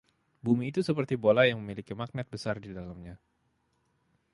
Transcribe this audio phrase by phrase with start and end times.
[0.45, 3.21] Bumi itu seperti bola yang memiliki magnet besar di dalamnya.